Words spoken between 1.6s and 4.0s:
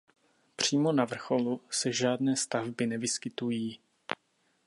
se žádné stavby nevyskytují.